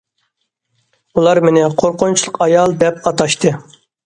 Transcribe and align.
ئۇلار 1.15 1.41
مېنى« 1.49 1.67
قورقۇنچلۇق 1.83 2.41
ئايال» 2.47 2.75
دەپ 2.85 3.05
ئاتاشتى. 3.13 3.55